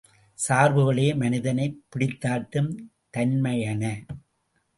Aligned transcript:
சார்புகளே 0.39 1.15
மனிதனைப் 1.15 1.83
பிடித்தாட்டும் 1.89 2.71
தன்மையன. 3.09 3.83